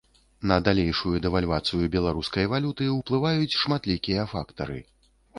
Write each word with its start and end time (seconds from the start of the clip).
На 0.51 0.55
далейшую 0.67 1.17
дэвальвацыю 1.25 1.89
беларускай 1.95 2.45
валюты 2.53 2.87
ўплываюць 2.99 3.57
шматлікія 3.63 4.25
фактары. 4.33 4.79